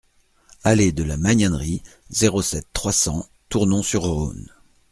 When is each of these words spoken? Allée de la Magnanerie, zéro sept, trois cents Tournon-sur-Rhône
Allée 0.63 0.91
de 0.91 1.03
la 1.03 1.15
Magnanerie, 1.15 1.83
zéro 2.09 2.41
sept, 2.41 2.65
trois 2.73 2.91
cents 2.91 3.27
Tournon-sur-Rhône 3.49 4.47